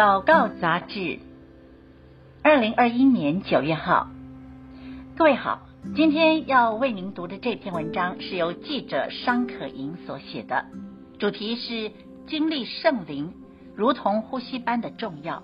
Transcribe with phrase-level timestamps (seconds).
[0.00, 1.18] 祷告杂志，
[2.42, 4.08] 二零二一年九月号。
[5.14, 10.64] 各位好，今天要为您读的这篇文章是由记者商可盈所写的，
[11.18, 11.92] 主题是
[12.26, 13.34] 经历圣灵
[13.76, 15.42] 如同呼吸般的重要。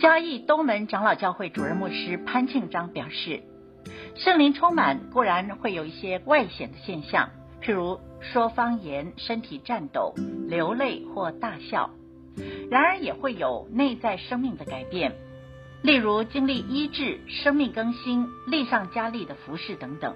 [0.00, 3.42] 嘉义东门长老教会主任牧师潘庆章表示，
[4.14, 7.28] 圣灵充满固然会有一些外显的现象。
[7.60, 10.14] 譬如说方言、身体颤抖、
[10.48, 11.90] 流泪或大笑，
[12.70, 15.12] 然而也会有内在生命的改变，
[15.82, 20.14] 例如经历医治、生命更新、力上加力的服饰等等。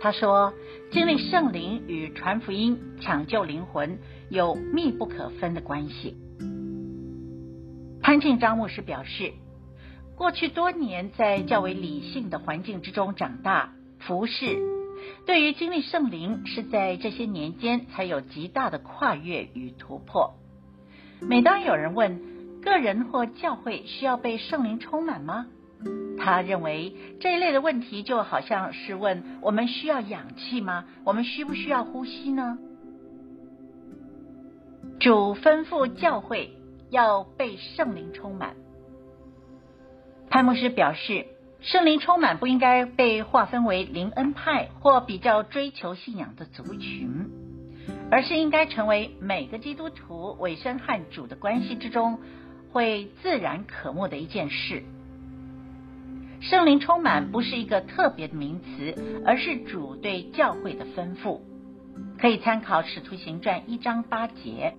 [0.00, 0.54] 他说，
[0.92, 3.98] 经历圣灵与传福音、抢救灵魂
[4.30, 6.16] 有密不可分的关系。
[8.00, 9.32] 潘庆章牧师表示，
[10.16, 14.79] 过去多年在较为理性的环境之中长大，服饰。
[15.26, 20.34] 对于经历圣灵，是在这些年间才有极大的跨越与突破。
[21.20, 25.46] 每当有人问个人或教会需要被圣灵充满吗？
[26.18, 30.84] 他认为这一类的问题就好像是问我们需要氧气吗？
[31.04, 32.58] 我们需不需要呼吸呢？
[34.98, 36.54] 主吩咐教会
[36.90, 38.54] 要被圣灵充满。
[40.28, 41.26] 潘牧师表示。
[41.62, 47.28] 圣灵充满不应该被划分为灵恩派或比较追求信仰的族群，
[48.10, 52.18] 而是应该成为每个基督徒委身和主的关系之中
[52.72, 54.82] 会自然可慕的一件事。
[56.40, 61.40] 圣灵充满不是一个特别的名词，而是主对教会的吩咐，
[62.18, 64.74] 可以参考《使徒行传》一章八节。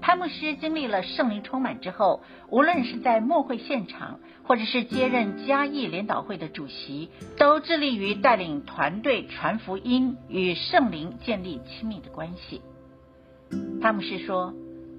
[0.00, 12.60] 潘牧师经历了圣灵充满之后，无论是在牧会现场，或者是接任嘉义联导会的主席，都致力于带领团队传福音，与圣灵建立亲密的关系。
[13.80, 14.52] 潘牧师说，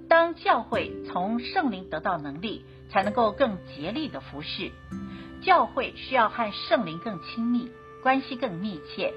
[0.09, 4.71] 当教会从圣灵得到能力，才能够更竭力的服侍。
[5.41, 7.69] 教会需要和圣灵更亲密，
[8.01, 9.13] 关系更密切，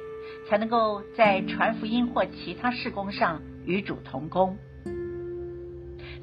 [0.49, 4.59] 才能够在传福音或其他事工上与主同工。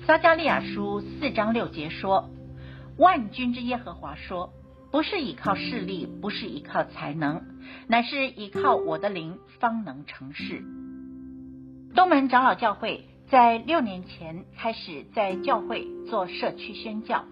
[0.03, 2.29] 撒迦利亚书四章六节说
[3.00, 4.53] ：“万军之耶和华说，
[4.91, 7.41] 不是依靠势力，不是依靠才能，
[7.88, 10.63] 乃是依靠我的灵，方能成事。”
[11.95, 17.25] 东门长老教会在六年前开始在教会做社区宣教，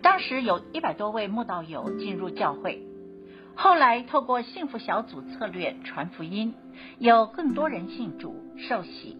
[0.00, 2.80] 当时有一百多位慕道友进入教会，
[3.56, 6.54] 后来透过幸福小组策略传福音，
[7.00, 9.16] 有更多人信主受洗。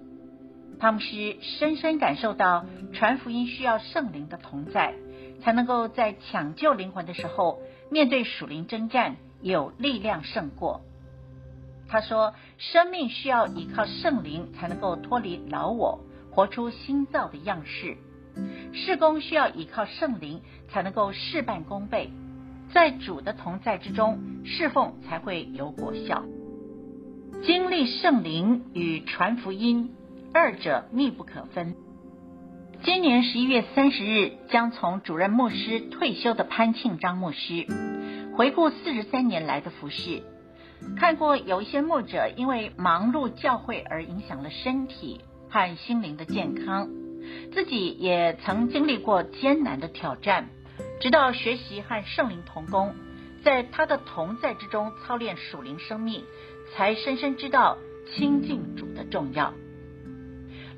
[0.78, 4.94] 潘牧师深深感受到，传福音需要圣灵的同在，
[5.42, 10.82] 才能够在抢救灵魂的时候，面对属灵征战有力量胜过。
[11.88, 16.00] 他说，生命需要依靠圣灵，才能够脱离老我，
[16.30, 17.96] 活出新造的样式；
[18.72, 22.10] 事工需要依靠圣灵，才能够事半功倍。
[22.72, 26.24] 在主的同在之中，侍奉才会有果效。
[27.42, 29.94] 经历圣灵与传福音。
[30.34, 31.74] 二者密不可分。
[32.84, 37.66] 今年十一月三十日将从主任牧师退休的潘庆章牧师，
[38.36, 40.22] 回顾四十三年来的服饰，
[40.96, 46.88] 看过有一些牧者因为忙碌教会而影响了身体和心灵的健康，
[47.52, 50.50] 自己也曾经历过艰难的挑战，
[51.00, 52.94] 直到学习和圣灵同工，
[53.42, 56.22] 在他的同在之中操练属灵生命，
[56.76, 57.78] 才深深知道
[58.14, 59.52] 亲近主的重要。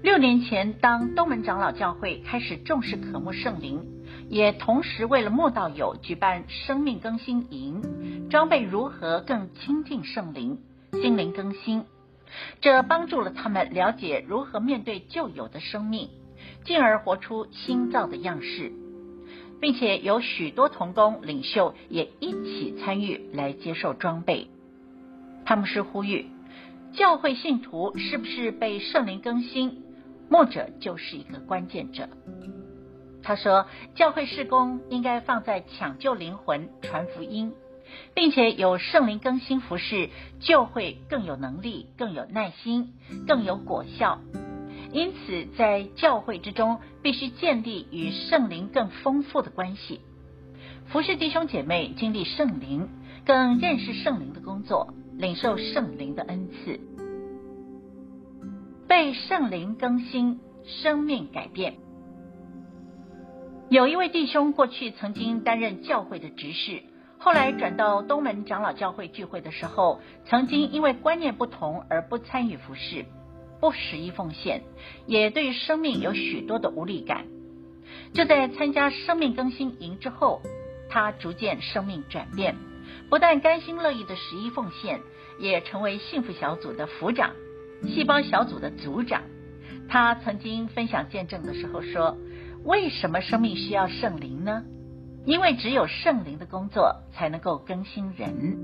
[0.02, 3.84] 六年前，当东门长老教会开始重视渴慕圣灵，
[4.30, 7.82] 也同时为了慕道友举办生命更新营，
[8.30, 10.58] 装备如何更亲近圣灵，
[11.02, 11.84] 心灵更新，
[12.62, 16.08] 这帮助了他们了解如何面对旧有的生命，
[16.64, 18.72] 进而活出新造的样式，
[19.60, 24.48] 并且有许多同工领袖也一起参与来接受装备。
[25.44, 26.26] 他们是呼吁
[26.94, 29.82] 教会信徒是不是被圣灵更新？
[30.30, 32.08] 牧者就是一个关键者。
[33.22, 37.52] 他说，教会事工应该放在抢救灵魂、传福音，
[38.14, 42.94] 并且有圣灵更新服饰，就会更有能力、更有耐心、
[43.26, 44.20] 更有果效。
[44.92, 50.00] 因此，在教会之中，必须建立与圣灵更丰富的关系。
[50.86, 52.88] 服事弟兄姐妹经历圣灵，
[53.26, 56.80] 更认识圣灵的工作，领受圣灵的恩赐。
[58.90, 61.76] 被圣灵更新，生命改变。
[63.68, 66.82] 有一位弟兄过去曾经担任教会的执事，
[67.16, 73.04] 后来转到东门长老教会聚会的时候，曾经因为观念不同而不参与服事。
[73.60, 74.64] 不十意奉献，
[75.06, 77.26] 也对生命有许多的无力感。
[78.12, 80.42] 就在参加生命更新营之后，
[80.88, 82.56] 他逐渐生命转变，
[83.08, 85.00] 不但甘心乐意的十一奉献，
[85.38, 87.30] 也成为幸福小组的组长、
[87.88, 89.22] 细胞小组的组长。
[89.88, 92.16] 他曾经分享见证的时候说
[92.64, 94.62] ：“为什么生命需要圣灵呢？
[95.24, 98.58] 因为只有圣灵的工作才能够更新人。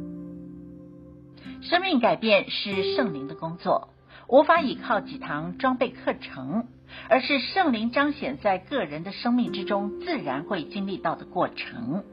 [1.63, 3.89] 生命改变是圣灵的工作，
[4.29, 6.69] 无法依靠几堂装备课程。”
[7.11, 12.05] 而是圣灵彰显在个人的生命之中，自然会经历到的过程。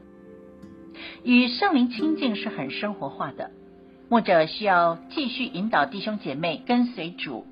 [1.22, 3.52] 与圣灵亲近是很生活化的，
[4.10, 7.46] 牧者需要继续引导弟兄姐妹跟随主，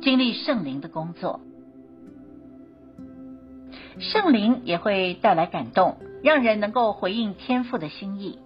[0.00, 1.40] 经历圣灵的工作。
[3.98, 8.38] 圣灵也会带来感动，让人能够回应天父的心意。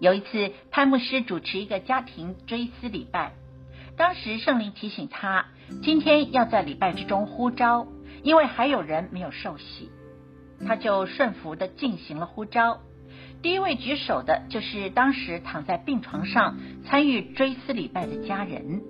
[0.00, 3.32] 有一次，潘牧师主持一个家庭追思礼拜。
[3.96, 5.46] 当时圣灵提醒他，
[5.82, 7.86] 今天要在礼拜之中呼召，
[8.22, 9.90] 因为还有人没有受洗，
[10.66, 12.80] 他就顺服地进行了呼召。
[13.46, 18.82] 第一位举手的就是当时躺在病床上参与追思礼拜的家人。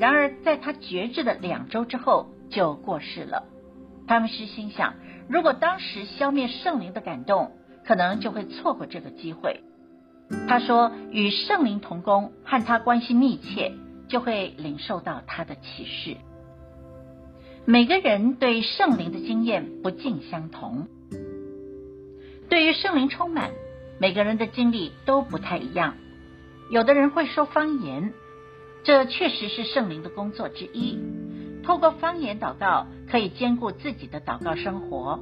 [0.00, 3.44] 然而，在他绝志的两周之后就过世了。
[4.08, 4.94] 他们是心想，
[5.28, 7.52] 如果当时消灭圣灵的感动，
[7.84, 9.60] 可能就会错过这个机会。
[10.48, 13.72] 他说，与圣灵同工，和他关系密切。
[14.08, 16.16] 就会领受到他的启示。
[17.66, 20.88] 每个人对圣灵的经验不尽相同，
[22.48, 23.50] 对于圣灵充满，
[23.98, 25.94] 每个人的经历都不太一样。
[26.70, 28.12] 有的人会说方言，
[28.82, 30.98] 这确实是圣灵的工作之一。
[31.62, 35.20] 透过方言祷告，可以兼顾自己的祷告生活。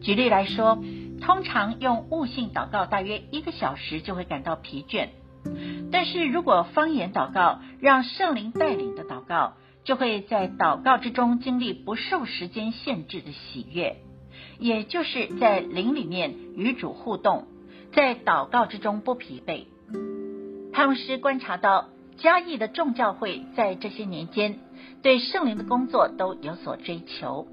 [0.00, 0.78] 举例来说，
[1.20, 5.08] 通常用悟性祷告大约一个小时，就会感到疲倦。
[5.92, 9.54] 但是如果方言祷告，让圣灵带领的祷告，
[9.84, 13.98] 就会在祷告之中经历不受时间限制的喜悦，
[14.58, 17.46] 也就是在灵里面与主互动，
[17.96, 19.64] 在祷告之中不疲惫。
[20.70, 21.88] 潘牧师观察到，
[22.18, 24.58] 嘉义的众教会在这些年间
[25.02, 27.48] 对圣灵的工作都有所追求，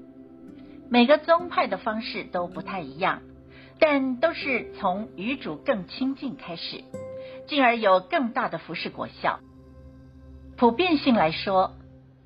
[0.90, 3.22] 每个宗派的方式都不太一样，
[3.78, 6.84] 但都是从与主更亲近开始。
[7.48, 9.40] 进而有更大的服事果效。
[10.58, 11.72] 普遍性来说，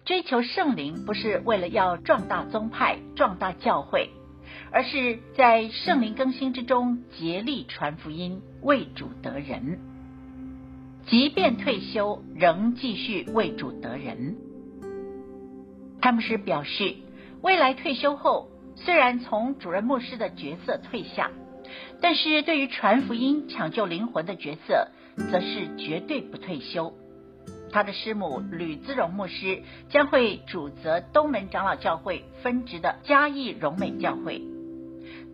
[0.05, 4.11] 追求圣灵不是为了要壮大宗派、壮大教会，
[4.70, 9.79] 而是在圣灵更新之中竭力传福音，为主得人。
[11.06, 14.37] 即便退休，仍继续为主得人。
[16.00, 16.97] 潘牧师表示，
[17.41, 21.31] 未来退休后，虽然从主任牧师的角色退下，
[22.00, 24.88] 但是对于传福音、抢救灵魂的角色，
[25.31, 26.93] 则是绝对不退休。
[27.73, 34.43] 他的师母吕姿荣牧师将会主责东门长老教会分职的嘉义荣美教会。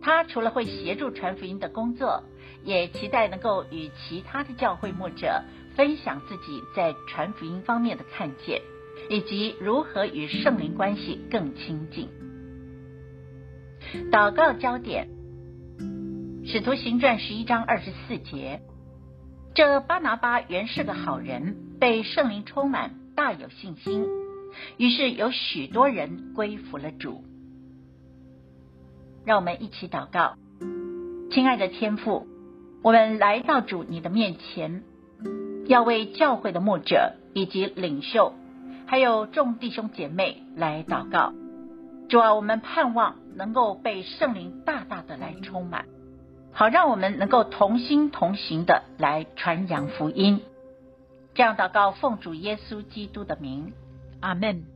[0.03, 2.23] 他除了会协助传福音的工作，
[2.63, 5.43] 也期待能够与其他的教会牧者
[5.77, 8.61] 分享自己在传福音方面的看见，
[9.09, 12.09] 以及如何与圣灵关系更亲近。
[14.11, 15.09] 祷告焦点：
[16.47, 18.61] 使徒行传十一章二十四节。
[19.55, 24.05] 这巴拿巴原是个好人，被圣灵充满，大有信心。
[24.77, 27.25] 于是有许多人归服了主。
[29.25, 30.35] 让我们一起祷告，
[31.31, 32.27] 亲爱的天父，
[32.83, 34.83] 我们来到主你的面前，
[35.67, 38.35] 要为教会的牧者以及领袖，
[38.87, 41.33] 还有众弟兄姐妹来祷告。
[42.11, 45.87] 主啊，我们盼望能够被圣灵大大的来充满。
[46.53, 50.43] 好，让我们能够同心同行的来传扬福音。
[51.33, 53.73] 这样祷告，奉主耶稣基督的名，
[54.21, 54.74] 阿门。